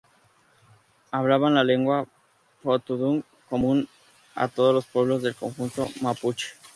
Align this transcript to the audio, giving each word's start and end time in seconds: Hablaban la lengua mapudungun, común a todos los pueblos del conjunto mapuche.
Hablaban 1.11 1.53
la 1.53 1.63
lengua 1.63 2.07
mapudungun, 2.63 3.23
común 3.47 3.87
a 4.33 4.47
todos 4.47 4.73
los 4.73 4.87
pueblos 4.87 5.21
del 5.21 5.35
conjunto 5.35 5.87
mapuche. 6.01 6.47